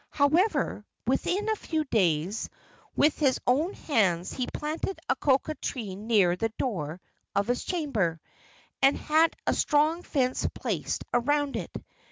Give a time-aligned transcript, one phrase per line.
[0.09, 2.49] However, within a few days,
[2.95, 6.99] with his own hands he planted a cocoa tree near the door
[7.35, 8.19] of his chamber,
[8.81, 11.69] and had a strong fence placed around it.